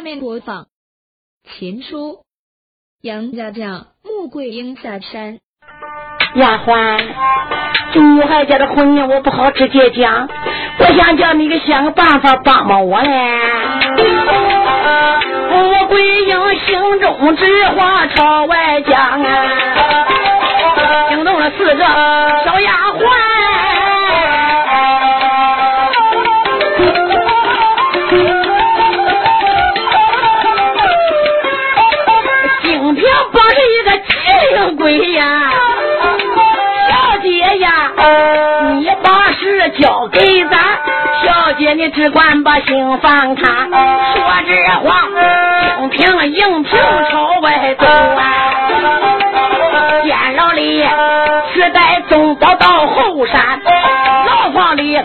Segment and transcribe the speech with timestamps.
[0.00, 0.62] 下面播放
[1.44, 2.12] 《秦书》，
[3.02, 5.40] 杨家将穆桂英下山。
[6.36, 7.04] 丫鬟，
[7.92, 10.26] 这女孩家的婚姻我不好直接讲，
[10.78, 13.10] 我想叫你给想个办法帮帮我嘞。
[15.50, 19.48] 穆桂英心中之话朝外讲啊，
[21.10, 21.84] 惊动了四个
[22.46, 23.39] 小丫鬟。
[34.98, 35.52] 鬼呀，
[36.88, 37.92] 小姐呀，
[38.78, 40.58] 你把事交给咱，
[41.22, 43.42] 小姐你只管把心放开。
[43.44, 45.06] 说这话，
[45.78, 46.78] 清平应平
[47.10, 48.20] 朝外走啊，
[50.02, 50.84] 监牢里
[51.54, 53.60] 只带宗宝到后山，
[54.26, 54.96] 牢房里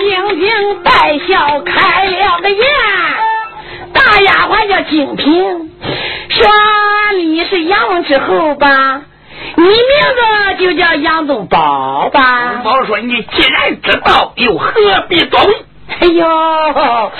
[0.00, 2.64] 金平带笑开了个眼，
[3.92, 5.70] 大丫鬟叫金平，
[6.28, 6.48] 说
[7.16, 9.02] 你是杨之后吧？
[9.56, 12.52] 你名字就叫杨宗保吧？
[12.54, 14.72] 宗保说：“你既然知道，又何
[15.08, 15.40] 必懂？”
[16.00, 17.12] 哎呦，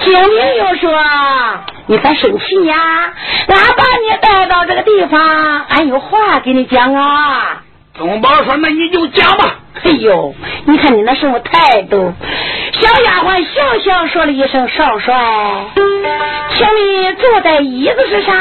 [0.00, 0.92] 金明又说
[1.86, 3.12] ：“你咋生气呀？
[3.48, 7.62] 俺把你带到这个地方，俺有话给你讲啊。”
[8.00, 10.34] 宗宝说：“那你就讲吧。”哎呦，
[10.64, 12.12] 你看你那什么态度？
[12.72, 15.14] 小丫鬟笑笑说了一声：“少帅，
[15.76, 18.34] 请你坐在椅子上，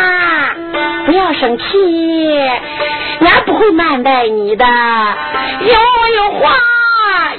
[1.06, 1.64] 不要生气，
[3.20, 4.66] 俺不会慢待你的。
[4.66, 5.74] 有
[6.16, 6.56] 有话。”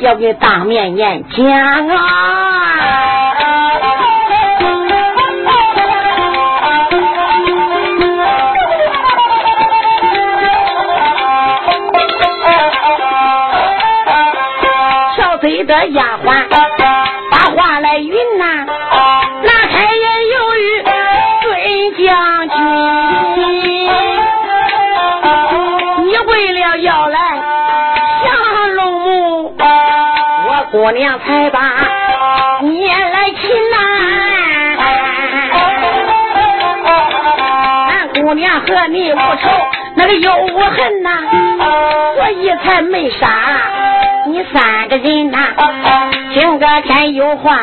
[0.01, 1.47] 要给当面演讲
[1.89, 1.97] 啊！
[15.71, 16.35] 的丫鬟
[17.31, 18.67] 把话来云呐，
[19.45, 20.83] 那开言有语
[21.43, 22.59] 对将军，
[26.07, 27.19] 你为了要来
[28.25, 30.67] 降龙幕，我。
[30.73, 31.61] 姑娘才把
[32.63, 33.77] 你来亲呐，
[37.91, 39.49] 俺姑娘和你无仇，
[39.95, 41.11] 那个有无恨呐，
[42.17, 43.29] 所以才没杀
[44.33, 45.39] 你三个人呐。
[46.33, 47.59] 今个天有话，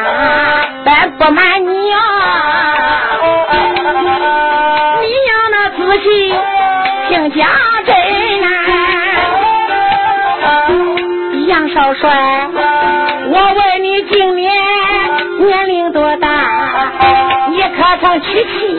[0.83, 1.99] 咱不瞒你啊，
[5.01, 6.35] 你要那仔细
[7.07, 7.47] 听家
[7.85, 7.95] 珍
[8.41, 8.45] 呐，
[11.47, 12.49] 杨少帅。
[13.29, 14.51] 我问你今年
[15.39, 16.27] 年龄多大？
[17.49, 18.77] 你可曾娶妻？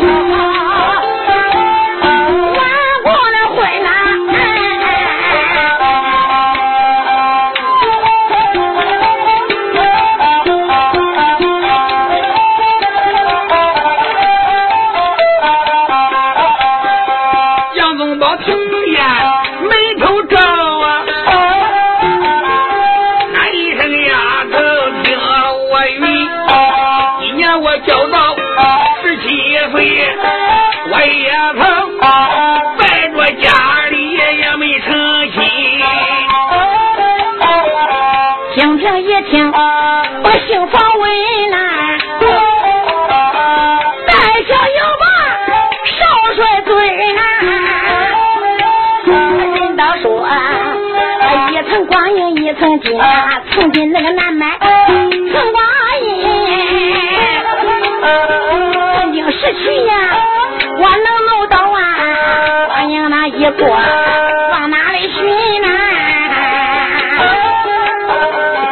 [63.59, 65.25] 过，往哪里寻
[65.63, 65.69] 呢？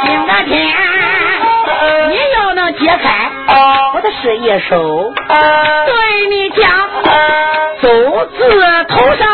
[0.04, 0.54] 今个天
[2.08, 3.30] 你要能解开
[3.94, 5.92] 我的事业手，对
[6.30, 6.64] 你讲，
[7.82, 7.88] 走
[8.26, 9.25] 字头上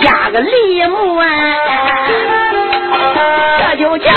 [0.00, 1.26] 加个李木啊，
[3.58, 4.10] 这就叫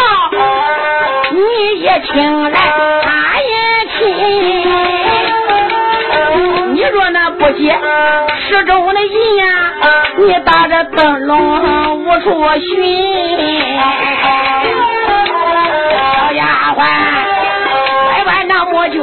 [1.32, 2.60] 你也听来
[3.04, 3.52] 他也
[3.98, 4.00] 亲。
[6.74, 7.78] 你若那不接
[8.48, 9.46] 十中的意呀，
[10.18, 12.70] 你打着灯笼无处寻。
[16.16, 16.42] 小丫
[16.76, 16.78] 鬟，
[18.10, 19.02] 乖乖那么卷。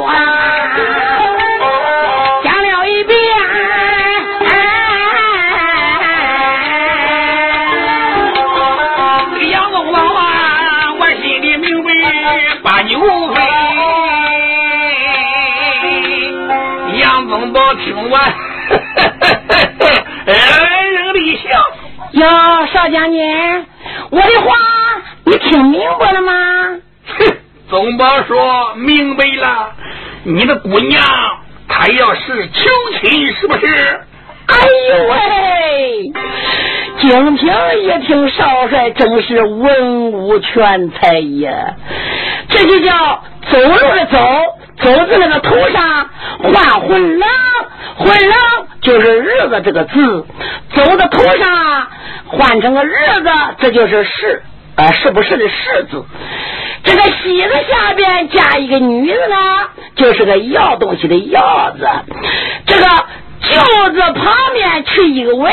[22.11, 22.27] 哟，
[22.73, 23.65] 少将军，
[24.09, 24.55] 我的话
[25.23, 26.33] 你听明白了吗？
[27.17, 27.37] 哼，
[27.69, 29.71] 总宝说明白了。
[30.23, 31.01] 你的姑娘
[31.67, 32.69] 她要是求
[33.01, 34.01] 亲，是不是？
[34.47, 34.57] 哎
[34.89, 36.11] 呦喂！
[36.99, 41.75] 景平一听，少帅真是文武全才呀，
[42.49, 44.17] 这就叫走路的走。
[44.81, 46.09] 走在那个头上
[46.41, 47.25] 换混了，
[47.97, 48.35] 混了
[48.81, 50.25] 就是日子这个字，
[50.73, 51.87] 走到头上
[52.25, 53.29] 换成个日子，
[53.59, 54.43] 这就是是
[54.75, 56.03] 啊，是不是的是字？
[56.83, 59.35] 这个西字下边加一个女字呢，
[59.95, 61.87] 就是个要东西的要字。
[62.65, 62.85] 这个
[63.41, 65.51] 舅字旁边去一个尾，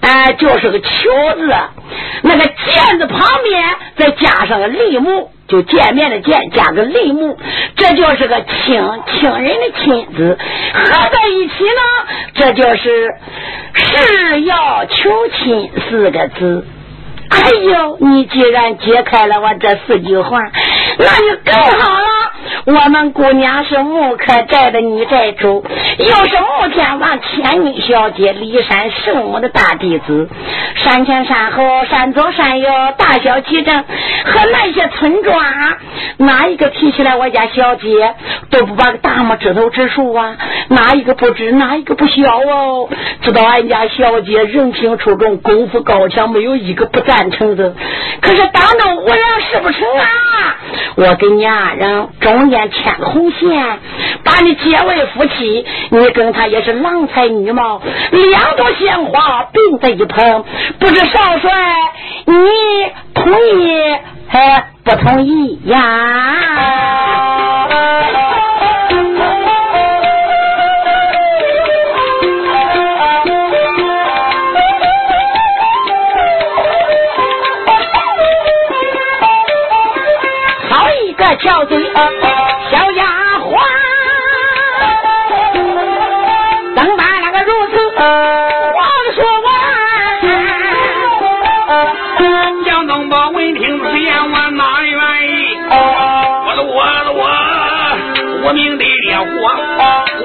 [0.00, 0.88] 哎，就是个求
[1.36, 1.54] 字。
[2.22, 3.62] 那个见字旁边
[3.96, 5.30] 再加上个立木。
[5.46, 7.36] 就见面的见加个立木，
[7.76, 10.38] 这就是个亲亲人的亲字，
[10.72, 11.80] 合在一起呢，
[12.34, 13.14] 这就是
[13.74, 16.66] 是要求亲四个字。
[17.30, 20.38] 哎呦，你既然解开了我这四句话，
[20.98, 22.06] 那就更好了。
[22.66, 25.64] 我们姑娘是木可寨的女寨主，
[25.98, 30.28] 又是慕天王千女小姐，骊山圣母的大弟子。
[30.74, 32.68] 山前山后，山左山右，
[32.98, 33.84] 大小集镇
[34.24, 35.40] 和那些村庄，
[36.16, 38.14] 哪一个提起来我家小姐，
[38.50, 40.36] 都不把个大拇指头指数啊？
[40.68, 42.88] 哪一个不知，哪一个不晓哦？
[43.22, 47.72] 知道俺家小姐人品出众，功夫高强，没有一个不赞成的。
[48.20, 49.18] 可是当着无人
[49.48, 50.56] 是不成啊！
[50.96, 52.64] 我给你二人中间。
[52.64, 53.78] 牵个红线，
[54.24, 60.44] 把你结为夫妻，你跟他也是郎才女貌，两朵鲜花并在一旁。
[60.78, 61.50] 不知少帅，
[62.26, 62.34] 你
[63.14, 63.96] 同意
[64.28, 65.84] 还不同意呀？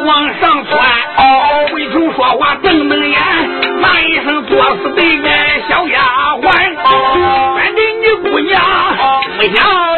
[0.10, 0.82] 往上窜，
[1.72, 3.22] 回头说话瞪瞪眼，
[3.80, 5.30] 骂一声作死的个
[5.70, 6.02] 小丫
[6.42, 6.52] 鬟，
[7.54, 8.60] 反正你姑娘
[9.38, 9.88] 不想。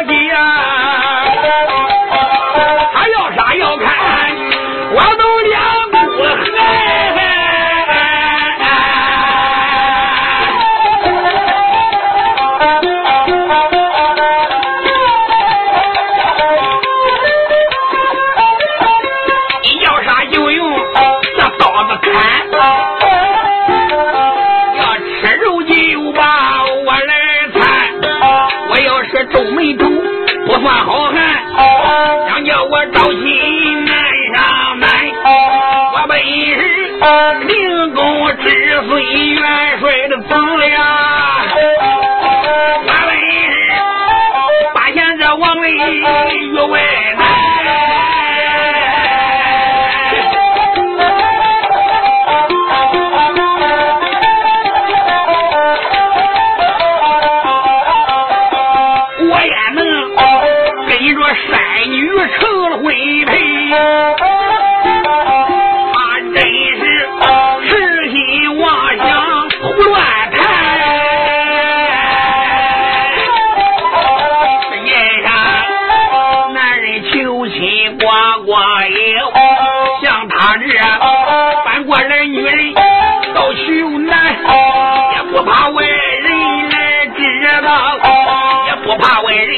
[88.92, 89.48] 不怕外人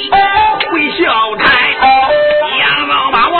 [0.70, 1.50] 会笑谈，
[2.60, 3.36] 杨老板我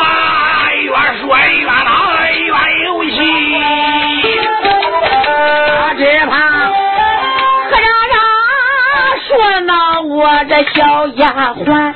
[0.75, 1.89] 越说越恼
[2.33, 2.51] 越
[2.85, 3.17] 有气，
[5.71, 6.33] 我只怕。
[7.71, 8.13] 何人人
[9.29, 9.71] 说那
[10.01, 11.23] 我这小丫
[11.65, 11.95] 鬟，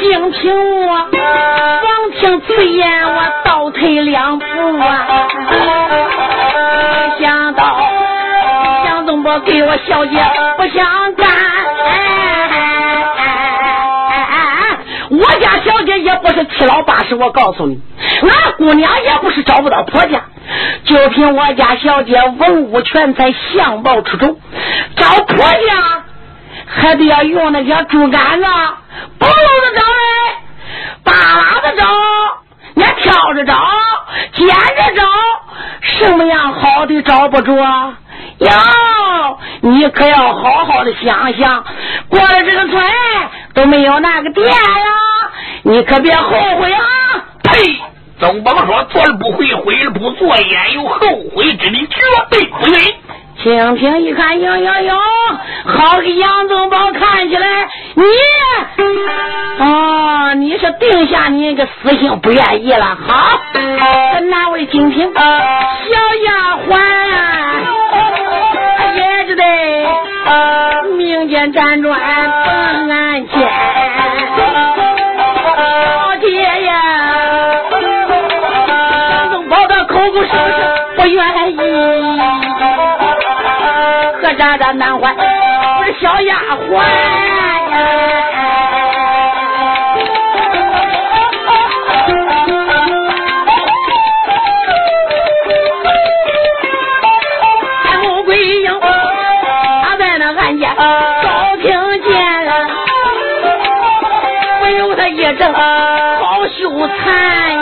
[0.00, 4.46] 净听我光听醉言我倒退两步
[4.78, 5.26] 啊，
[7.18, 7.80] 没想到
[8.84, 10.22] 杨东波跟我小姐
[10.56, 11.26] 不相干。
[16.56, 17.80] 七老八十，我告诉你，
[18.22, 20.22] 俺姑娘也不是找不到婆家。
[20.84, 24.40] 就凭我家小姐文武全才，相貌出众，
[24.96, 26.04] 找婆家
[26.66, 28.46] 还得要用那些竹竿子，
[29.18, 30.04] 不露着找嘞，
[31.04, 31.86] 扒拉着找，
[32.74, 33.54] 你挑着找，
[34.32, 35.04] 捡着找，
[35.82, 37.52] 什么样好的找不着？
[38.38, 41.64] 哟，你可要好好的想想，
[42.08, 42.82] 过了这个村
[43.52, 44.56] 都没有那个店呀，
[45.68, 46.80] 你可别后悔啊！
[47.42, 47.78] 呸！
[48.18, 50.98] 总甭说做了不悔，悔了不做，焉有后
[51.36, 51.86] 悔之理？
[51.88, 52.74] 绝对不允。
[53.44, 54.96] 蜻蜓一看，呦呦呦，
[55.66, 58.02] 好个杨宗保，看起来你
[59.62, 62.96] 哦，你是定下你个死性，不愿意了。
[63.06, 63.38] 好，
[64.14, 65.20] 跟哪位精品小
[66.24, 66.80] 丫鬟
[68.96, 69.44] 也只得
[70.96, 72.00] 明间辗转
[75.58, 76.72] 老爷呀，
[79.32, 80.58] 龙宝的口口声声
[80.96, 81.18] 不愿
[81.52, 81.56] 意，
[84.22, 86.36] 和咱的南怀我是小丫
[86.70, 86.78] 鬟。
[105.38, 107.57] 有他一阵好羞惭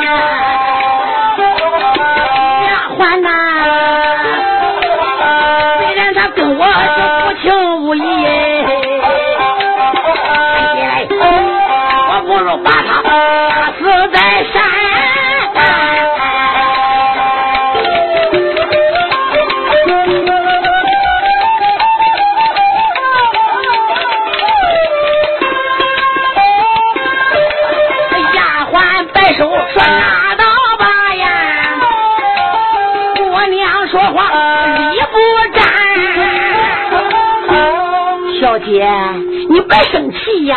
[39.91, 40.57] 生气呀！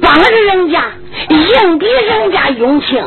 [0.00, 0.84] 帮着人家，
[1.28, 3.04] 赢得人家用情，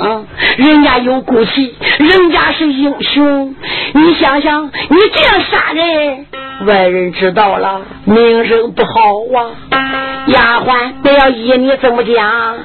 [0.57, 3.55] 人家有骨气，人家是英雄。
[3.93, 6.25] 你想想，你这样杀人，
[6.65, 8.91] 外人知道了，名声不好
[9.39, 10.25] 啊！
[10.27, 12.55] 丫鬟，不要依你怎么讲，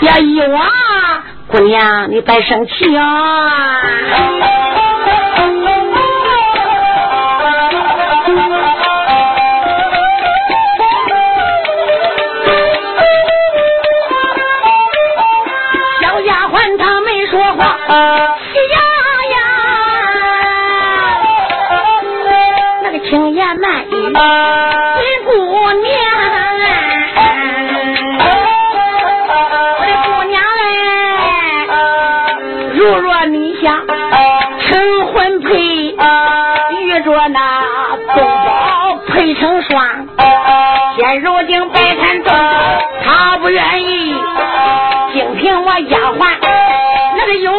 [0.00, 0.58] 要依我，
[1.48, 4.61] 姑娘，你别生气啊！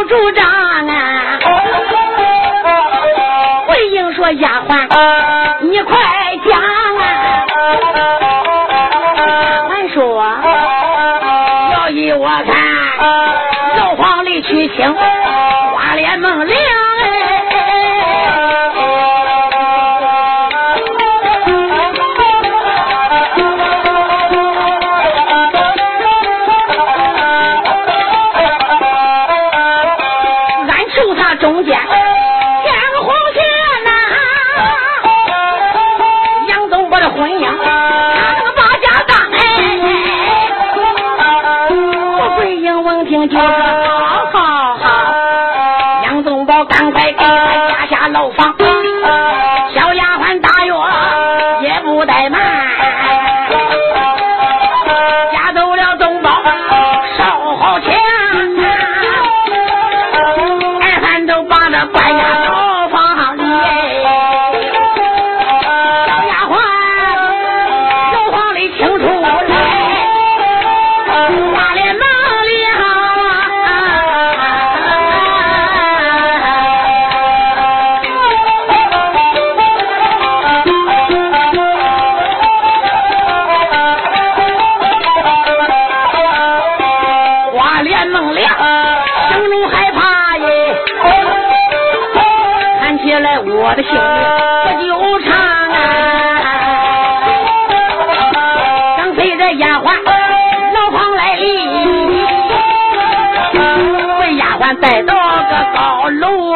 [0.07, 1.39] 主张啊！
[3.67, 4.87] 回应说丫鬟，
[5.61, 5.97] 你快
[6.47, 7.03] 讲啊！
[9.25, 10.23] 丫鬟说，
[11.73, 12.53] 要依我看，
[13.77, 16.92] 肉黄里去请花脸孟良。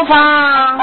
[0.08, 0.80] 房。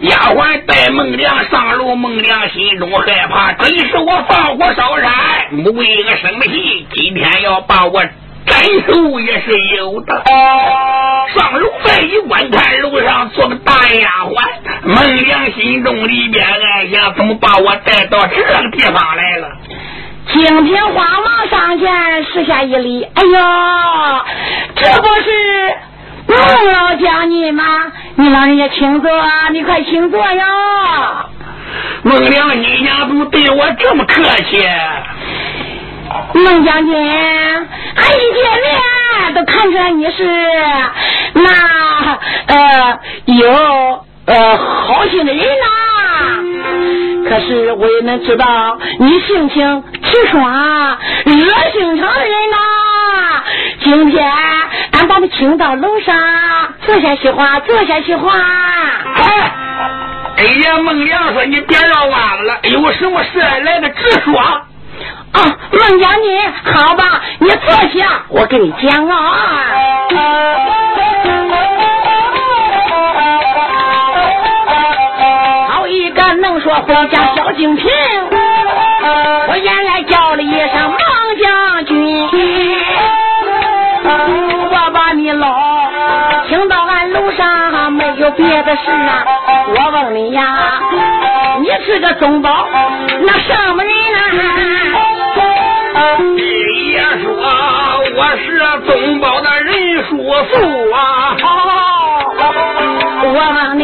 [0.00, 5.12] 丫鬟带孟良上楼，孟良心中害怕，真是我放火烧山，
[5.74, 6.86] 为个什么戏？
[6.94, 8.00] 今天要把我
[8.46, 10.22] 斩首也是有的。
[11.34, 14.40] 上楼再一观看，楼上坐个大丫鬟，
[14.84, 19.48] 孟良心中里边暗想：怎么把我带到这个地方来了？
[20.32, 23.38] 金瓶慌忙上前施下一礼，哎呦，
[24.76, 25.76] 这不是
[26.28, 26.36] 孟
[26.72, 27.64] 老将军吗？
[28.16, 29.10] 你老人家请坐，
[29.52, 30.44] 你快请坐呀。
[32.02, 34.62] 孟良，你家怎么对我这么客气？
[36.34, 40.24] 孟将军，俺一见面都看出来你是
[41.34, 45.66] 那呃有呃好心的人呐。
[47.28, 51.34] 可是我也能知道你性情直爽、热
[51.72, 52.56] 心肠的人呐。
[53.82, 54.32] 今天
[54.98, 56.16] 俺把他请到楼上，
[56.84, 58.32] 坐下说话，坐下说话。
[59.14, 59.52] 哎，
[60.38, 64.40] 哎呀，孟良说你别绕弯子了，有什么事来个直说。
[64.40, 64.64] 啊，
[65.70, 69.16] 孟良你，好吧，你坐下，我跟你讲啊。
[75.68, 77.88] 好一个能说会讲小精品，
[88.58, 89.24] 别的事啊。
[89.68, 90.80] 我问你呀，
[91.60, 92.66] 你是个宗保
[93.20, 93.92] 那什么人
[94.40, 94.42] 啊？
[96.36, 97.26] 爷说
[98.16, 100.16] 我是宗保的人叔
[100.50, 101.36] 父啊。
[103.22, 103.82] 我问你，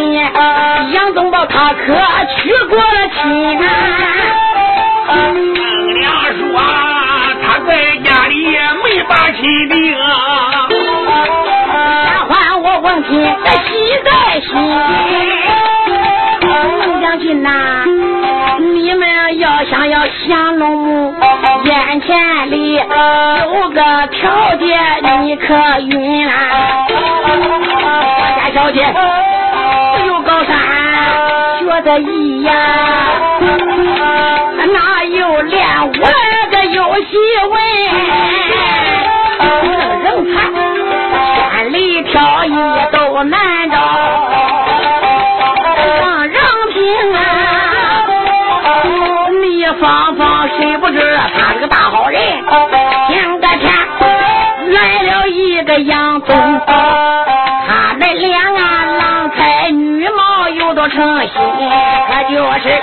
[0.92, 1.94] 杨宗保他可
[2.36, 3.68] 娶过了亲啊？
[5.06, 6.02] 孟良
[6.36, 6.42] 说
[7.42, 8.34] 他在家里
[8.82, 9.74] 没把亲定。
[9.92, 10.73] 丫
[13.08, 13.72] 鬟我问亲，喜
[14.04, 14.08] 在
[14.40, 14.48] 心。
[16.40, 16.48] 孟
[17.02, 17.48] 将军呐，
[18.58, 21.14] 你们要想要降龙木，
[21.64, 22.82] 眼前里有
[23.70, 24.80] 个条件，
[25.22, 26.86] 你可允啊？
[27.28, 27.88] 我
[28.36, 28.86] 家小姐
[29.96, 30.52] 自有高山
[31.64, 32.52] 学得艺呀，
[34.72, 35.92] 哪有练我
[36.50, 37.18] 的有戏
[37.50, 37.52] 文？
[40.04, 40.34] 人才
[55.78, 56.72] 杨宗保，
[57.66, 61.30] 他的两啊郎才女貌有多成心，
[62.08, 62.82] 可就是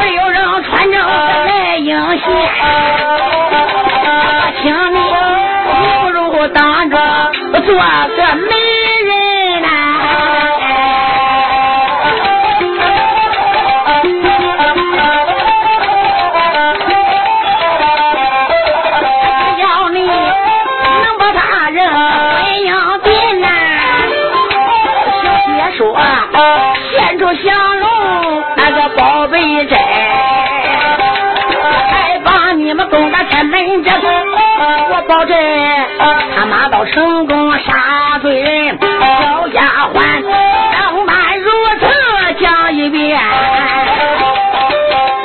[0.00, 2.22] 没有人穿着来应线。
[4.62, 4.98] 请你，
[6.02, 6.96] 不如当着
[7.52, 8.54] 做个媒
[35.06, 35.36] 保证
[36.34, 38.78] 他马到成功杀罪人。
[38.80, 40.24] 小丫鬟
[40.72, 41.86] 当满如此
[42.40, 43.20] 讲一遍。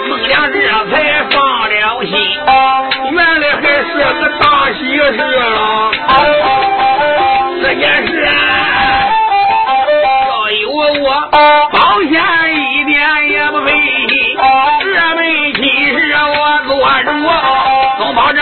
[0.10, 0.94] 孟良这才
[1.32, 2.12] 放了心，
[3.12, 3.90] 原来还是
[4.20, 5.20] 个大喜事
[5.56, 5.92] 啊！
[7.62, 8.10] 这件事
[10.28, 10.64] 要有
[11.04, 11.08] 我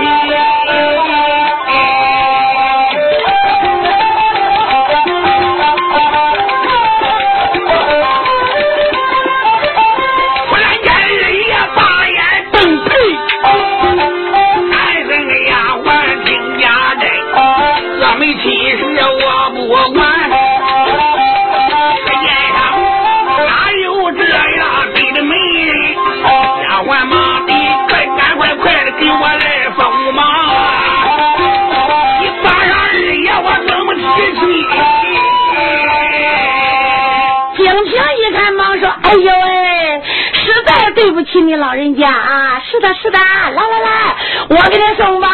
[41.34, 42.62] 在对不起你老人家啊！
[42.70, 44.16] 是的，是的，来来来，
[44.50, 45.28] 我给你送吧。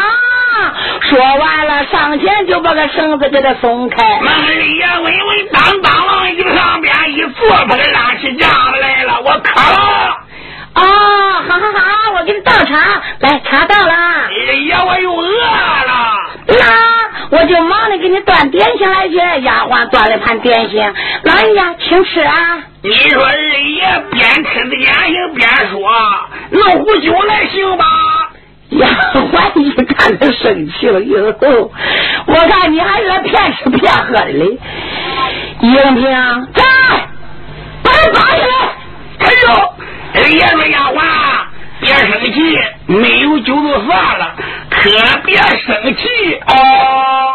[1.01, 4.19] 说完了，上前就把个绳子给他松开。
[4.19, 9.21] 孟丽也微微当当往一上边一坐，把他拉起架子来了。
[9.21, 10.17] 我渴了。
[10.73, 10.83] 哦，
[11.47, 13.93] 好好好，我给你倒茶，来，茶到了。
[13.93, 16.17] 哎呀，我又饿了。
[16.47, 17.00] 那
[17.31, 19.15] 我就忙着给你端点心来去。
[19.15, 22.59] 丫鬟端了盘点心，老人家请吃啊。
[22.83, 25.79] 你说二爷边吃点心边说，
[26.51, 27.85] 弄壶酒来行吧？
[28.71, 31.33] 丫鬟一看他生气了，哟，
[32.27, 34.57] 我看你还是骗吃骗喝的嘞。
[35.61, 36.63] 英平，在，
[37.83, 38.53] 把他抓起来。
[39.19, 39.73] 哎呦！
[40.13, 41.01] 二爷说：“丫鬟，
[41.79, 44.30] 别生气，没有酒就算了，
[44.81, 44.89] 可
[45.23, 46.07] 别生气。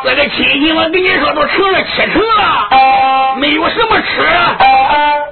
[0.02, 4.26] 这个亲戚，我跟你说，都成了七成了，没有什么吃。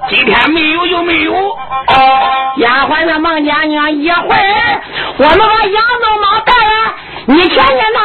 [0.08, 1.32] 今天没有就没有。
[2.58, 4.80] 丫鬟那：“孟家娘，一会儿
[5.16, 6.94] 我们把羊都猫带来，
[7.26, 8.00] 你劝劝他。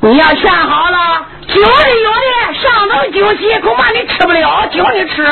[0.00, 1.68] 你要劝好了，酒的
[2.02, 5.24] 有的，上头酒席，恐怕你吃不了，酒你吃。”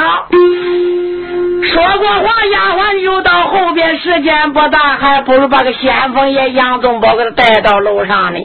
[1.73, 8.39] 说过话，丫鬟就到后边，时间不大，还不如把个先锋爷杨宗保给他带到楼上呢。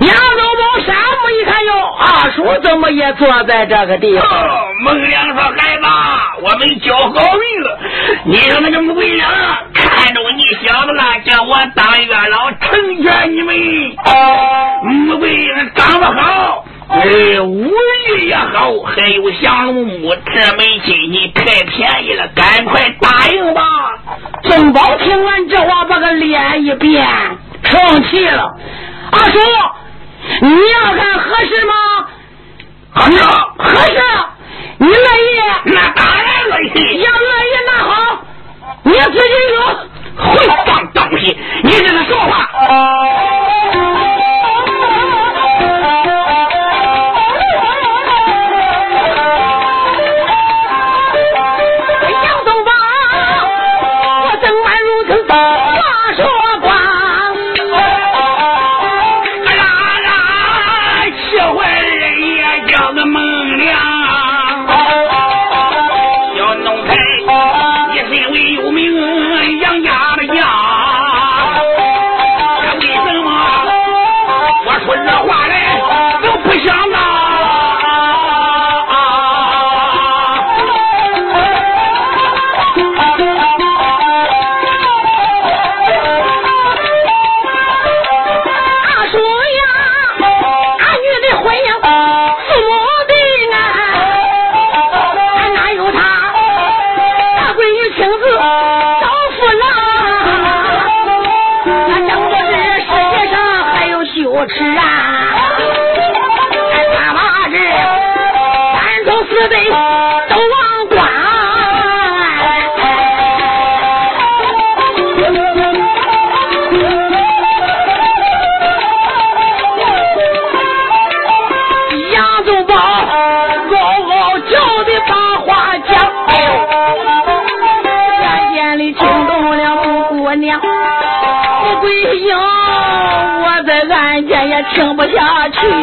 [0.00, 0.16] 杨宗
[0.56, 4.26] 保山目一看哟，二叔怎么也坐在这个地方？
[4.82, 5.82] 孟良说：“孩子，
[6.40, 7.78] 我们交好运了。
[8.24, 9.30] 你说那个穆桂良
[9.74, 13.54] 看着你小子了，叫我当月老成全你们。
[15.06, 23.62] 穆桂良长得好。”哎，武艺也好，还有降龙木，这门亲戚太便宜了，赶快答应吧。
[24.42, 27.06] 郑宝听完这话，把个脸一变，
[27.62, 28.56] 生气了。
[29.12, 29.38] 阿叔，
[30.40, 31.74] 你要看合适吗？
[32.90, 34.02] 合适，合适。
[34.78, 35.40] 你乐意？
[35.66, 37.02] 那当然乐意。
[37.02, 38.24] 要乐意，那好，
[38.84, 39.56] 你自己说。
[40.18, 42.48] 会放东西，你这是说话。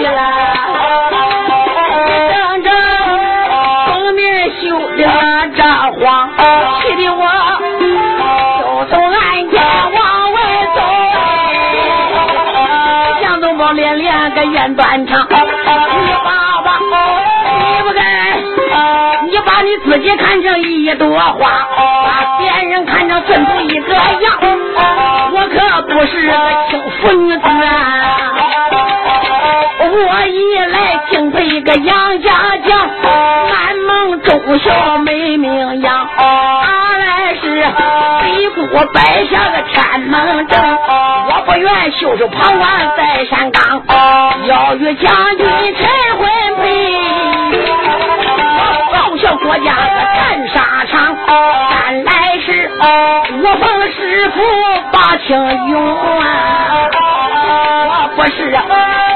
[0.06, 0.20] 了，
[2.32, 2.72] 整整
[3.88, 4.64] 后面修
[4.98, 5.00] 的
[5.56, 5.60] 这
[6.00, 6.30] 慌，
[6.82, 7.22] 气得我
[8.60, 9.54] 就从案前
[9.94, 10.00] 往
[10.34, 10.38] 外
[10.76, 10.78] 走。
[13.24, 15.36] 杨宗保连连个愿断肠，你
[16.24, 18.00] 爸爸，你不该，
[19.26, 21.68] 你把你自己看成一朵花，
[22.06, 24.40] 把别人看成粪土一个样，
[25.32, 26.34] 我可不是个
[26.70, 27.44] 轻浮女子！
[31.36, 32.32] 我一个杨家
[32.66, 32.90] 将，
[33.50, 36.08] 满蒙忠孝美名扬。
[36.18, 37.62] 二来是
[38.22, 40.58] 北固摆下个天门阵，
[41.28, 43.84] 我不愿袖手旁观在山岗，
[44.46, 45.46] 要与将军
[45.76, 45.86] 陈
[46.18, 46.26] 婚
[46.62, 46.64] 配。
[48.58, 48.62] 我
[48.94, 51.18] 报效国家个战沙场，
[51.70, 54.40] 三来是我奉师傅
[54.94, 55.36] 把情
[55.68, 55.76] 用，
[58.30, 58.64] 是啊。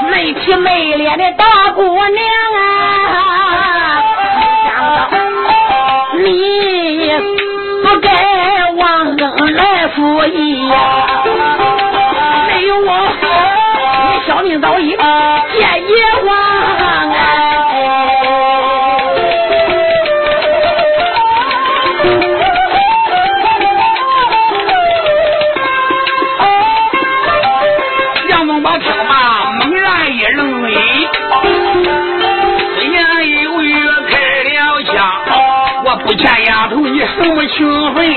[0.09, 4.03] 没皮没脸的大姑娘啊，
[4.65, 4.73] 想
[5.11, 5.17] 到
[6.17, 7.11] 你
[7.83, 8.07] 不该
[8.75, 10.75] 忘恩来负义呀！
[12.47, 12.89] 没有我，
[14.03, 14.99] 你小命早已见
[15.87, 16.35] 阎王
[37.59, 38.07] 情分？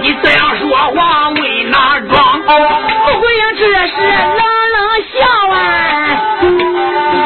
[0.00, 2.42] 你这样说话为哪桩？
[2.42, 2.50] 不
[3.20, 4.42] 会呀这是冷
[4.74, 4.76] 冷
[5.12, 5.16] 笑
[5.54, 5.56] 啊！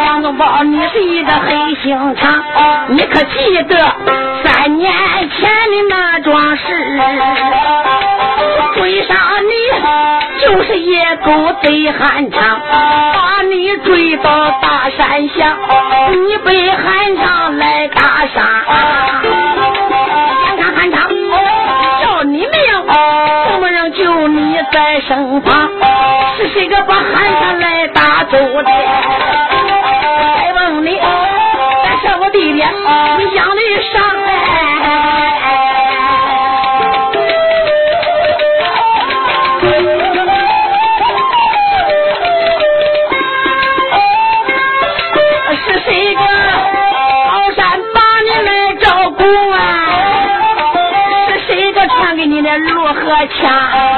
[0.04, 2.44] 杨宗保，你是一个黑心肠，
[2.88, 3.74] 你可记得
[4.44, 4.92] 三年
[5.30, 6.62] 前的那桩事？
[8.74, 9.16] 追上
[9.48, 9.52] 你
[10.44, 12.60] 就是野狗贼汉昌，
[13.14, 15.56] 把你追到大山下，
[16.10, 18.62] 你被汉昌来打杀。
[24.72, 25.70] 在身旁？
[26.38, 27.04] 是谁个把汉
[27.40, 28.64] 昌来打走的？
[28.64, 30.98] 再问你，
[31.84, 32.64] 咱是我弟弟，
[33.18, 33.60] 你养的
[33.92, 34.30] 伤哎。
[45.54, 49.56] 是谁个高山把你来照顾啊？
[51.28, 53.91] 是谁个传给你的路和枪？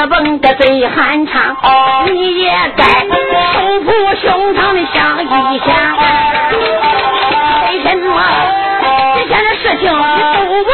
[0.00, 1.54] 射崩的贼汉昌？
[2.06, 3.12] 你也该手
[3.84, 5.68] 扶胸膛的想一想，
[7.68, 8.08] 为什么
[9.14, 10.38] 这些的事情你都
[10.70, 10.72] 忘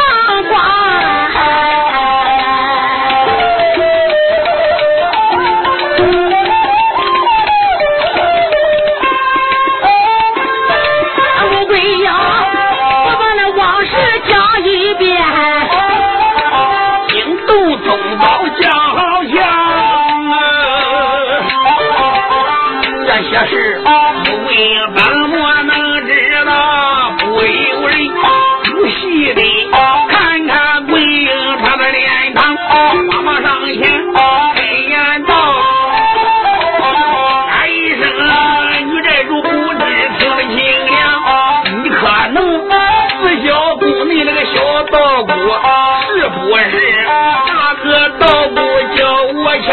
[44.83, 47.05] 道姑，是不是？
[47.47, 48.55] 大哥道姑
[48.95, 48.99] 叫
[49.33, 49.67] 我抢，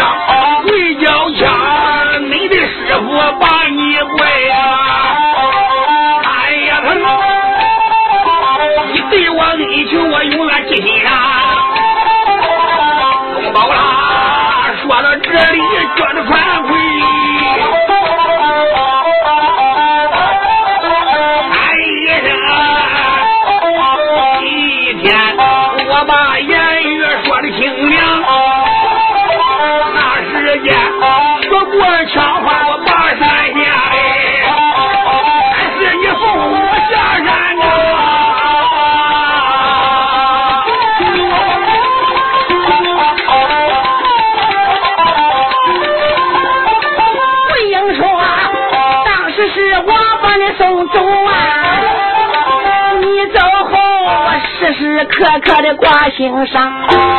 [54.94, 56.72] 时时刻刻的挂心上。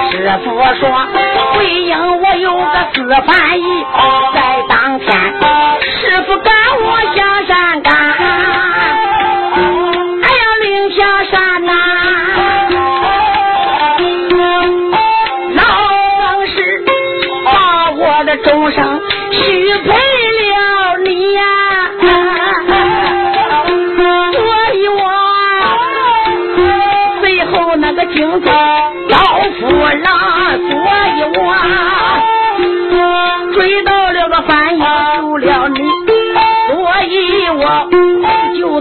[0.10, 0.90] 师傅说，
[1.56, 3.86] 桂英我有个私翻译，
[4.34, 7.94] 在当天，师傅赶我下山赶，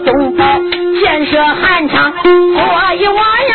[0.00, 0.44] 东宝
[1.00, 3.54] 建设汉昌，所以我呀。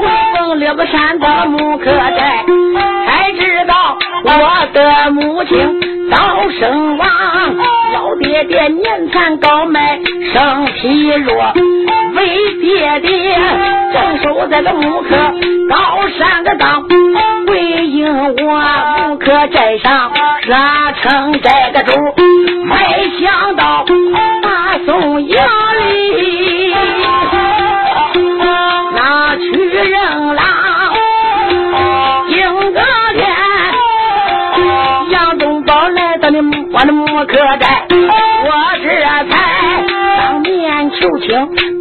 [0.00, 2.44] 回奉了个山的木刻寨，
[3.06, 6.16] 才知道我的母亲早
[6.50, 7.06] 身亡，
[7.92, 9.98] 老爹爹年残高迈，
[10.32, 11.52] 生体弱，
[12.14, 12.18] 为
[12.60, 13.36] 爹爹
[13.92, 15.08] 镇守在个木刻
[15.68, 16.82] 高山的当，
[17.46, 18.62] 回应我
[19.08, 20.12] 木刻寨上
[20.46, 21.92] 拉成这个主，
[22.64, 22.74] 没
[23.20, 23.32] 想
[36.78, 38.88] 我的木刻寨，我这
[39.28, 39.34] 才
[40.16, 41.26] 当面求情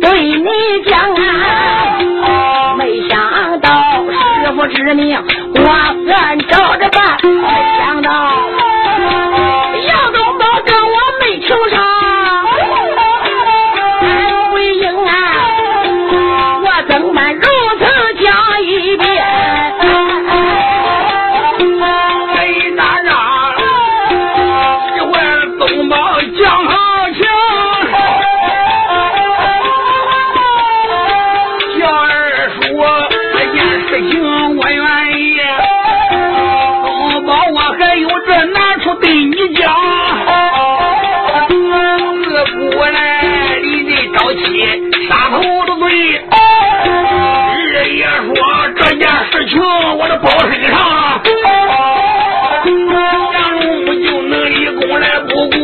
[0.02, 0.50] 对你
[0.90, 3.70] 讲啊，没想到
[4.10, 5.16] 师傅之命，
[5.54, 8.67] 我按照着办，没想到。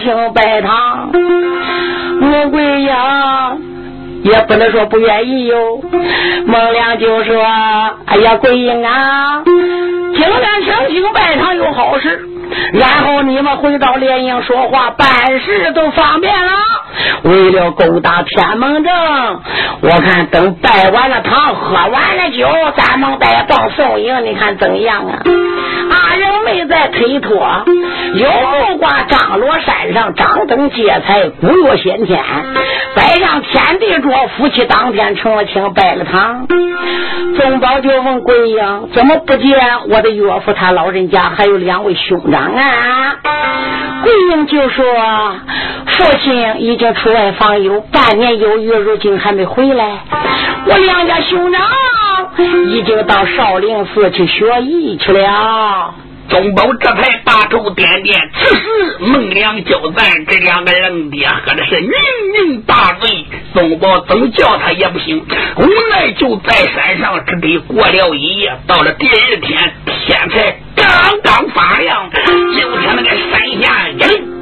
[0.00, 1.10] 请拜堂，
[2.20, 2.90] 穆桂英
[4.24, 5.80] 也不能说不愿意哟。
[6.46, 7.42] 孟良就说
[8.06, 12.28] ：“哎呀，桂英啊，今天成亲拜堂有好事。”
[12.72, 15.06] 然后你们回到连营说话办
[15.40, 16.52] 事都方便了。
[17.24, 18.92] 为了勾搭天门阵，
[19.80, 25.22] 我看等拜完了堂，喝完了酒，咱们再报送迎，你看怎样啊？
[25.24, 27.64] 二人没再推脱，
[28.14, 32.22] 有木挂张罗山上，张灯结彩，鼓乐先天，
[32.94, 36.46] 摆上天地桌，夫妻当天成了亲，拜了堂。
[37.36, 43.16] 宗宝就问桂英：怎么不见我的岳父他老人家还有两位兄长啊？
[44.02, 44.84] 桂英就说：
[45.86, 49.84] 父亲已经出外访友半年有余，如今还没回来。
[50.66, 51.62] 我两家兄长
[52.68, 55.94] 已经到少林寺去学艺去了。
[56.28, 61.88] 宗宝这才把头点点，此时孟良叫咱这两个人爹喝的是酩
[62.34, 65.24] 酊大醉，宗宝怎么叫他也不行，
[65.56, 68.52] 无奈就在山上只得过了一夜。
[68.66, 69.72] 到了第二天，
[70.04, 70.86] 天才刚
[71.22, 74.35] 刚发亮，就听那个山下人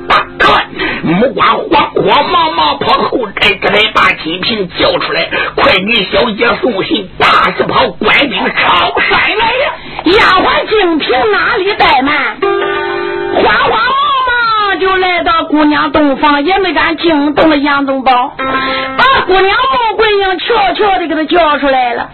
[1.04, 9.72] 木瓜慌慌忙忙跑后宅，这才把金瓶叫出来，快给小姐送信，大是跑官兵朝山来呀！
[10.04, 12.38] 丫鬟金平哪里怠慢，
[13.34, 22.08] 慌慌忙忙就来到姑娘洞房，也没敢惊动了杨宗保，把姑娘穆桂英悄悄的给他叫出来了，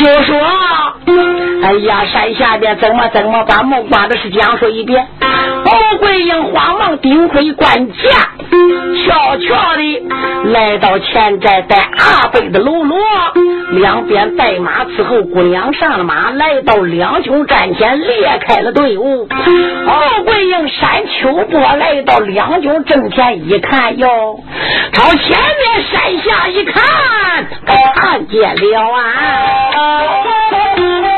[0.00, 0.34] 就说
[1.62, 8.30] ：“哎呀，山下边怎么怎么把木瓜的事讲述一遍。”穆桂英慌忙顶盔冠甲，
[9.06, 10.02] 悄悄的
[10.52, 12.98] 来到前寨，带阿贝的喽啰，
[13.72, 19.28] 两边带马伺候姑娘上了马，来到两兄战前，裂开了队伍。
[19.28, 24.40] 穆桂英山秋波来到两兄正前一看哟，
[24.94, 26.82] 朝前面山下一看，
[27.94, 29.89] 看见了啊。
[29.98, 31.09] Thank you.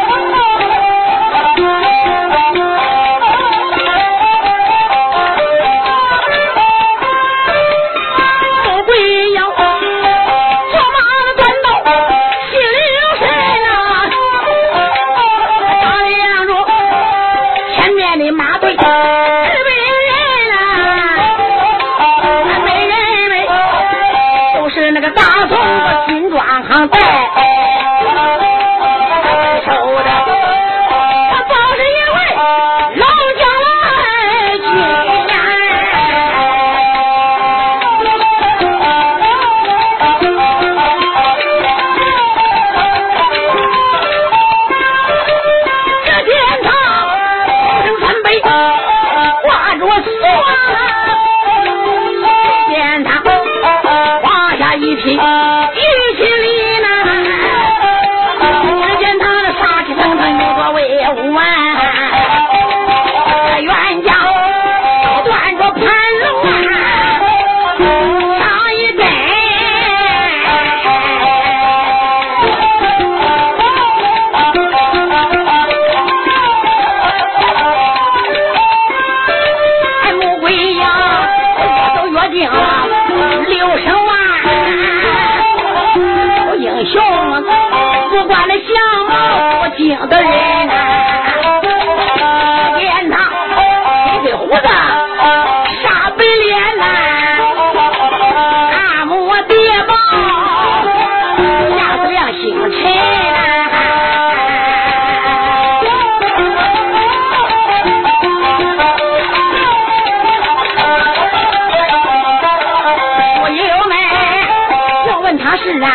[115.56, 115.86] 是啊，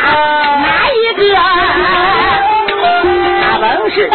[0.62, 1.22] 哪一个？
[3.42, 4.10] 他本是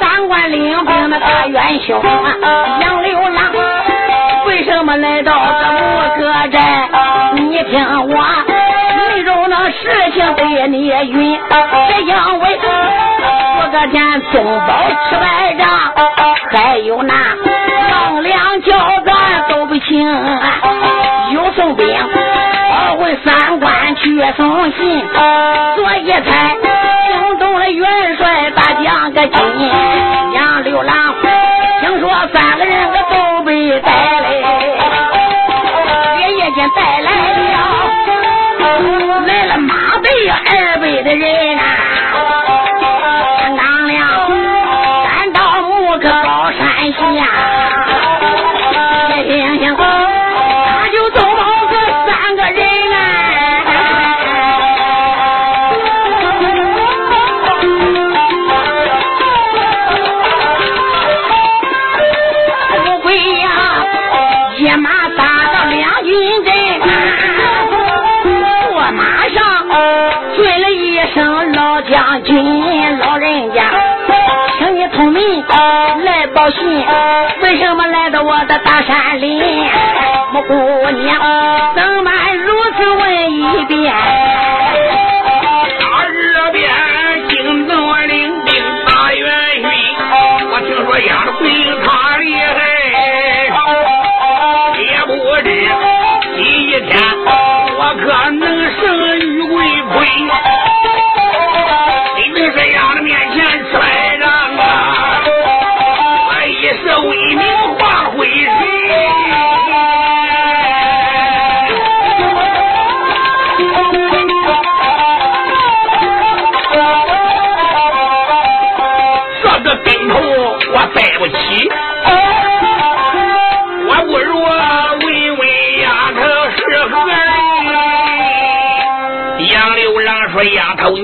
[0.00, 2.02] 三官领兵的大元凶，
[2.80, 3.52] 杨六郎，
[4.46, 6.88] 为什么来到这五哥寨？
[7.34, 7.78] 你听
[8.08, 8.14] 我，
[8.96, 11.38] 内中的事情被你云，
[11.88, 13.96] 是因为五个寨
[14.32, 14.34] 宗
[14.66, 14.70] 保
[15.08, 15.68] 吃百仗，
[16.52, 17.14] 还有那
[17.88, 18.72] 上梁交
[19.04, 19.14] 战
[19.48, 20.08] 都不行，
[21.32, 21.86] 有宋兵。
[23.98, 25.06] 去送信，
[25.76, 29.38] 所以才惊动了元帅大将个金
[30.34, 31.14] 杨六郎。
[31.80, 33.90] 听说三个人可都被带
[34.20, 34.57] 来，
[78.88, 79.38] 山里？
[80.32, 80.54] 木姑
[80.90, 81.20] 娘，
[81.74, 83.92] 怎么如此问一遍？
[85.78, 86.64] 大热边，
[87.28, 88.50] 惊动我领兵
[88.86, 89.62] 大元勋。
[90.50, 91.42] 我听说压的鬼
[91.84, 92.24] 他厉
[92.56, 92.58] 害，
[94.80, 95.12] 也不
[95.42, 95.46] 知
[96.34, 96.38] 今
[96.70, 96.90] 一天
[97.26, 98.42] 我可能
[98.80, 98.80] 胜
[99.18, 99.52] 于贵
[99.92, 99.94] 魁。
[102.16, 103.36] 李明在压的面前
[103.70, 104.07] 摔着。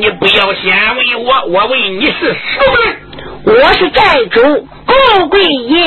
[0.05, 2.97] 你不要先问我，我问你是什么人？
[3.47, 4.69] 我是寨主。”
[5.17, 5.81] 穆桂英，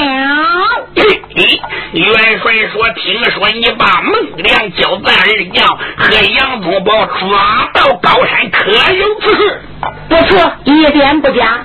[1.93, 9.61] 元帅说：“听说你把孟良叫咱二将和杨宗保抓到高山，可有此事？”
[10.09, 11.63] 不错，一点不假。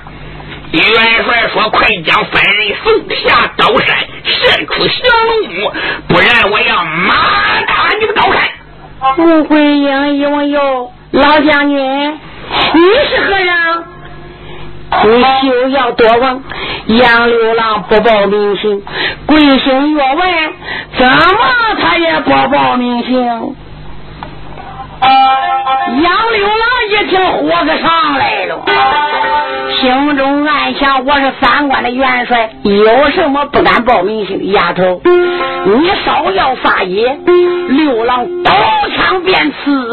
[0.73, 0.83] 元
[1.25, 5.73] 帅说：“快将犯人送下高山，献出降龙木，
[6.07, 7.15] 不然我要马
[7.65, 8.47] 打你们高山。”
[9.17, 12.19] 穆桂英一问哟，老将军，
[12.73, 13.83] 你是何人？
[15.05, 16.43] 你休要多问，
[16.85, 18.83] 杨六郎不报名姓，
[19.25, 20.53] 贵姓岳文，
[20.97, 21.15] 怎么
[21.81, 23.55] 他也不报名姓？
[25.03, 28.63] 杨六郎一听，火可上来了，
[29.79, 35.01] 心中暗想：我是三关的元帅，有什么不敢报名姓的丫头？
[35.65, 37.17] 你稍要发野，
[37.69, 38.51] 六郎刀
[38.95, 39.91] 枪便刺。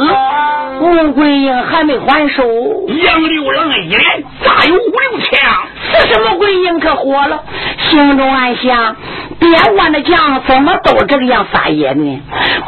[0.81, 2.43] 穆桂英还没还手，
[2.89, 5.39] 杨六郎一连扎有五六枪，
[5.93, 7.43] 是什么桂英可火了？
[7.91, 8.97] 心中暗想：
[9.39, 12.23] 边关的将怎么都这个样撒野呢？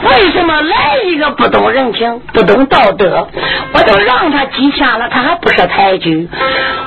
[0.05, 3.28] 为什么来一个不懂人情、不懂道德？
[3.72, 6.28] 我都让他几下了，他还不识抬举。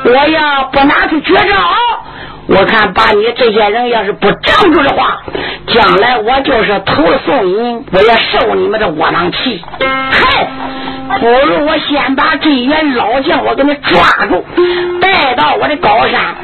[0.06, 1.56] 我要不拿出绝招，
[2.48, 5.22] 我看把你这些人要是不镇住的话，
[5.68, 9.64] 将来我就是投了宋营，我也受你们的窝囊气。
[9.80, 10.48] 嗨！
[11.20, 14.44] 不如我先把这员老将我给你抓住，
[15.00, 16.36] 带到我的高山，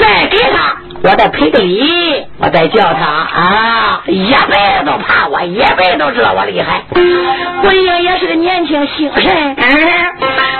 [0.00, 6.82] 再给他，我再赔个礼，我再叫他啊，一辈子都怕我，一辈子都知道我厉害。
[7.62, 9.56] 桂英也是个年轻星神，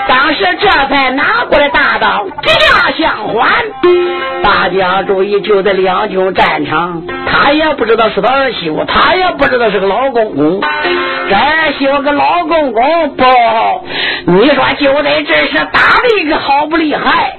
[0.07, 3.65] 当时这才拿过来大刀，架相还。
[4.43, 10.61] 大家注意，就在两军战场，他也不知道是他儿媳妇，他也不知道是个老公公，
[11.29, 13.23] 这儿媳妇跟老公公不。
[14.27, 17.37] 你说就在这是打的一个好不厉害？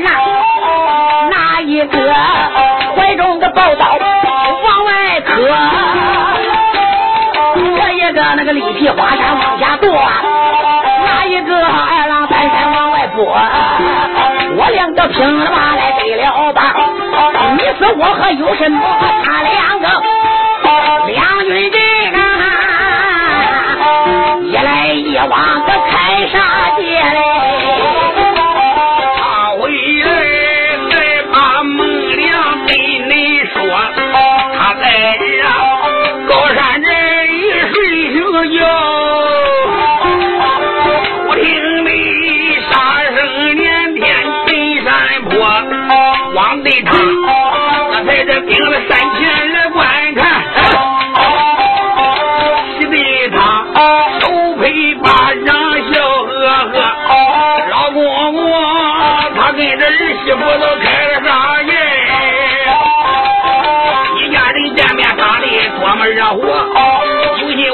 [0.00, 2.14] 天星殿呐，哪一个
[2.96, 3.86] 怀中的宝刀
[4.64, 5.30] 往外磕？
[7.78, 9.90] 我一个那个里皮花山往下剁，
[11.04, 13.24] 那一个二郎三山往外拨？
[14.58, 16.74] 我两个拼了嘛来对了吧？
[17.56, 18.80] 你死我活有什么？
[19.24, 19.88] 他两个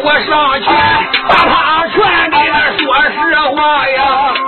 [0.04, 0.68] 我上前
[1.28, 2.82] 把他劝给他说
[3.12, 4.41] 实话呀。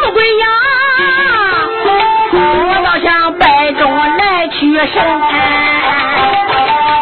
[0.00, 0.44] 富贵呀，
[2.32, 3.80] 我倒想摆中
[4.18, 4.94] 来取胜。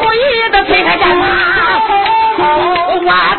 [0.03, 1.25] 我一个推开战马，
[3.05, 3.34] 我。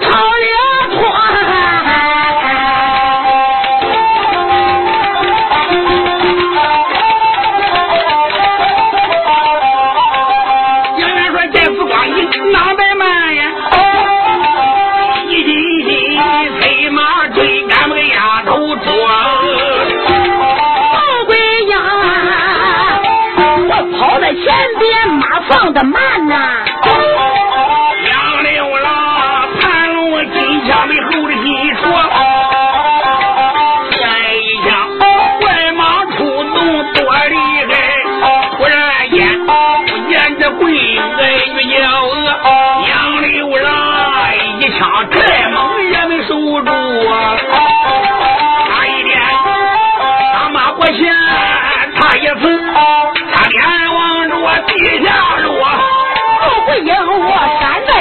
[25.50, 26.66] 放的慢呐。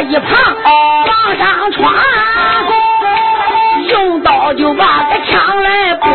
[0.07, 0.28] 一旁
[0.64, 1.92] 往上闯，
[3.88, 6.09] 用刀就把个枪来拨，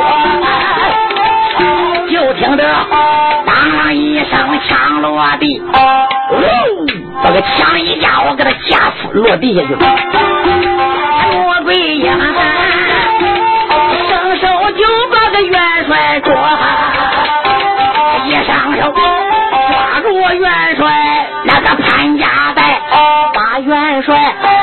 [2.08, 2.64] 就听得
[3.48, 5.74] 当一声枪落地，呜，
[7.24, 9.74] 把个枪一架，我给他架死落地下去。
[9.74, 9.80] 了。
[11.32, 12.12] 魔鬼英
[14.08, 16.32] 伸手就把个元帅捉，
[18.26, 18.94] 一上手
[24.10, 24.59] 帅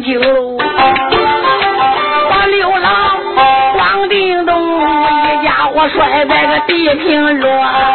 [0.00, 0.56] 就。
[2.30, 3.18] 把六郎
[3.76, 7.91] 王定东一家伙摔在个地平落。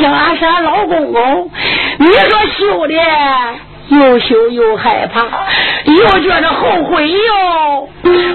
[0.00, 1.50] 听俺是俺老公公，
[1.98, 2.94] 你说羞的
[3.88, 5.20] 又羞又害怕，
[5.84, 7.88] 又觉得后悔哟。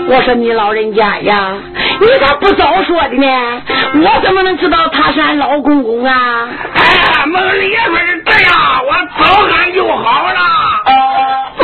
[0.08, 1.56] 我说你老人家呀，
[2.00, 3.62] 你咋不早说的呢？
[3.96, 6.48] 我怎么能知道他是俺老公公啊？
[6.76, 8.54] 哎，孟良说是这样，
[8.86, 10.40] 我早喊就好了。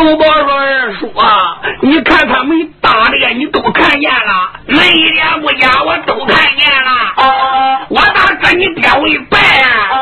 [0.01, 7.85] 东宝说二叔啊，你看他们打的，你都看见了，恁一点不假，我都看见了。
[7.89, 10.00] 我咋跟你爹为拜啊？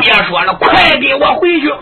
[0.00, 1.72] 别说了，快给我回去。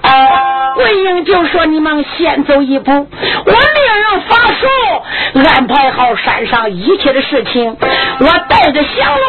[0.75, 7.77] 桂英就说：“你们先走一步，我命人法术安排好山上一切的事情，
[8.21, 9.25] 我带着降龙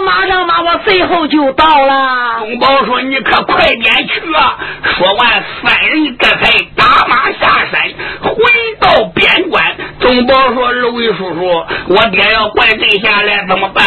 [0.00, 4.56] 母，马上马我随后就到了。”东宝说：“你可快点去啊！”
[4.96, 7.82] 说完，三人这才打马下山，
[8.22, 8.34] 回
[8.80, 9.62] 到边关。
[10.00, 13.84] 东宝说：“二位叔叔，我爹要怪罪下来怎么办？”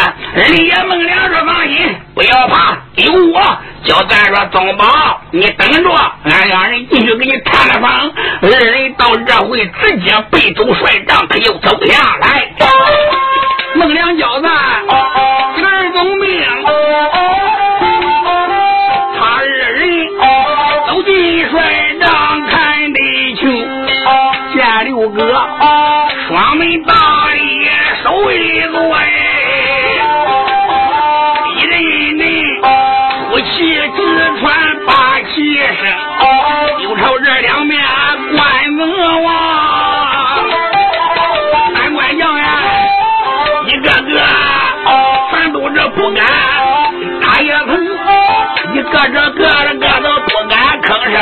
[0.50, 3.40] 李爷孟良说：“放心，不要怕，有我。”
[3.84, 5.90] 叫咱说宗宝，你等着，
[6.24, 8.10] 俺两人进去给你探探访。
[8.40, 12.50] 二人到这会直接背走帅帐，他又走下来。
[13.74, 14.50] 孟良叫咱
[15.54, 16.42] 今儿总命，
[19.18, 20.08] 他二人
[20.88, 22.98] 走进帅帐看得
[23.36, 23.68] 清，
[24.54, 25.20] 见六哥
[26.26, 26.94] 双眉大
[27.34, 27.68] 礼
[28.02, 28.61] 手一
[46.02, 46.24] 不敢
[47.20, 47.78] 打也疼，
[48.74, 51.14] 一个这个了个都不敢吭声，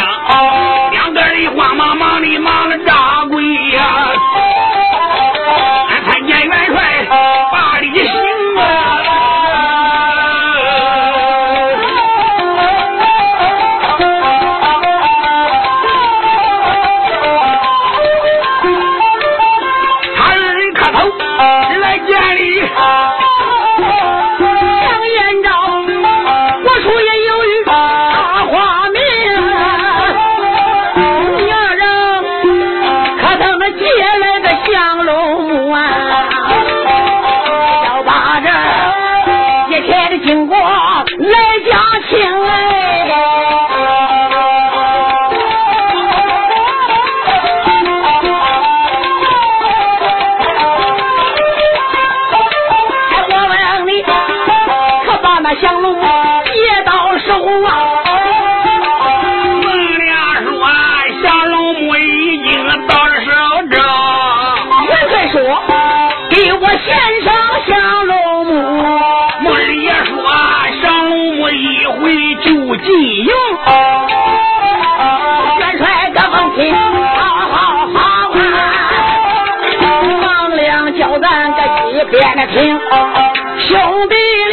[82.53, 84.50] 兄弟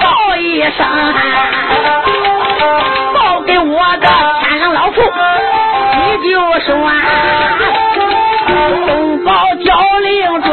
[0.00, 0.86] 报一声，
[3.14, 4.08] 报给我的
[4.42, 5.00] 天上老父，
[5.96, 6.68] 你就说，
[8.86, 9.30] 东宝
[9.64, 9.68] 教
[9.98, 10.50] 令转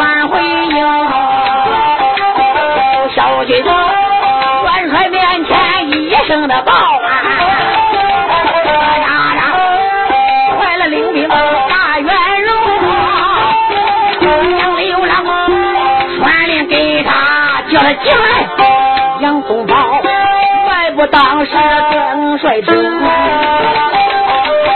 [22.41, 22.73] 帅听，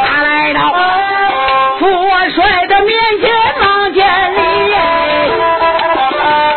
[0.06, 0.60] 他来到
[1.80, 1.86] 副
[2.36, 4.38] 帅的面前忙见礼，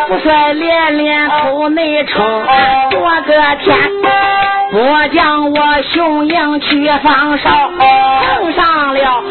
[0.08, 2.44] 副帅连连口内称，
[2.90, 3.78] 多个天，
[4.72, 7.50] 我将我雄鹰去放哨，
[8.40, 9.22] 碰上了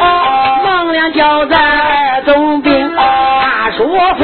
[0.63, 3.86] 孟良交在二总兵，大叔
[4.17, 4.23] 父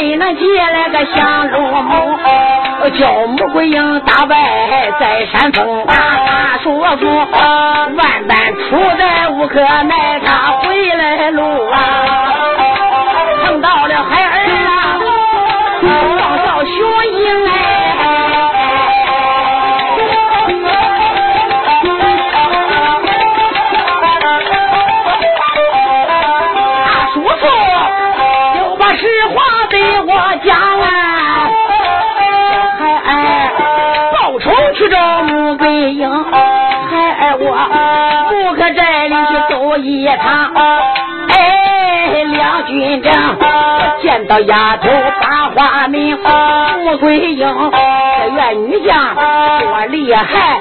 [0.00, 2.18] 谁能借来个降如母。
[2.98, 7.06] 叫穆桂英打败在山峰，大叔父
[7.94, 11.76] 万般出在无可奈，他回来路啊，
[38.60, 40.52] 我不可这里去走一趟。
[41.28, 43.38] 哎，梁军长
[44.02, 46.18] 见到丫头把花名，
[46.84, 50.60] 穆桂英这员女将多厉害，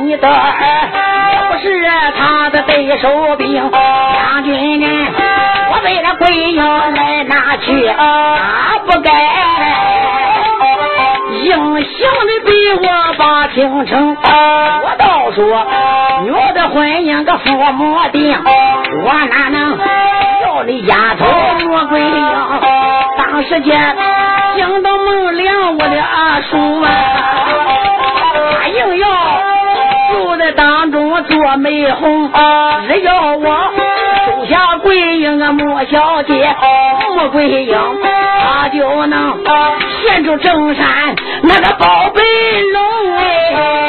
[0.00, 1.86] 你的也不是
[2.16, 3.70] 他的对手兵。
[3.70, 4.90] 梁军正，
[5.70, 6.56] 我为了桂英
[6.94, 9.10] 来拿去，他不该。
[11.42, 14.93] 英雄的逼我把京城，我
[15.32, 15.66] 说
[16.22, 18.36] 女的婚姻个父母定，
[19.04, 19.78] 我哪能
[20.44, 21.24] 要你丫头
[21.66, 22.34] 魔鬼英？
[23.16, 23.96] 当时间
[24.56, 26.90] 惊到孟良我的阿叔啊，
[28.60, 29.08] 他硬要
[30.12, 32.30] 就在当中做媒红，
[32.86, 33.70] 只要我
[34.26, 36.54] 收下桂英啊莫小姐，
[37.14, 37.76] 莫桂英，
[38.40, 39.42] 他就能
[40.02, 40.84] 献出正山
[41.42, 42.22] 那个宝贝
[42.72, 43.83] 龙哎。